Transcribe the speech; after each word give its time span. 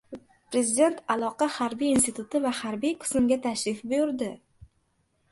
Prezident 0.53 0.95
aloqa 1.15 1.47
harbiy 1.57 1.89
instituti 1.97 2.41
va 2.45 2.53
harbiy 2.59 2.95
qismga 3.03 3.37
tashrif 3.43 3.83
buyurdi 3.93 4.31